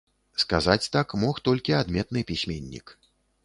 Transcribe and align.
Сказаць 0.43 0.89
так 0.95 1.13
мог 1.25 1.43
толькі 1.51 1.77
адметны 1.83 2.27
пісьменнік. 2.33 2.99